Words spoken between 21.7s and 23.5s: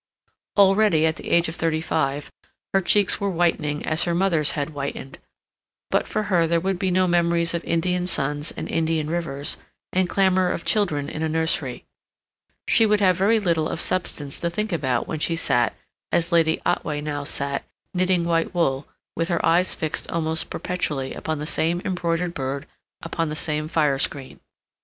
embroidered bird upon the